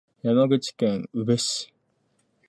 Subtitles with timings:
[0.23, 1.71] 山口県宇部市